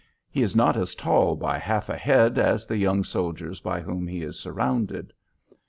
He 0.31 0.41
is 0.41 0.55
not 0.55 0.77
as 0.77 0.95
tall 0.95 1.35
by 1.35 1.59
half 1.59 1.87
a 1.87 1.95
head 1.95 2.39
as 2.39 2.65
the 2.65 2.77
young 2.77 3.03
soldiers 3.03 3.59
by 3.59 3.81
whom 3.81 4.07
he 4.07 4.23
is 4.23 4.39
surrounded. 4.39 5.13